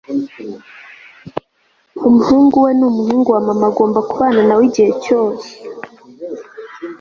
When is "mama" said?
3.47-3.65